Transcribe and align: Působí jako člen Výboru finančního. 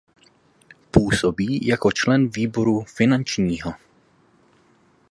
Působí 0.91 1.67
jako 1.67 1.91
člen 1.91 2.29
Výboru 2.29 2.81
finančního. 2.83 3.73